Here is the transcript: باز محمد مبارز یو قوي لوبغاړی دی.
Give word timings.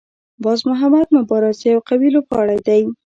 باز 0.43 0.59
محمد 0.69 1.07
مبارز 1.17 1.57
یو 1.65 1.79
قوي 1.89 2.09
لوبغاړی 2.15 2.59
دی. 2.67 2.81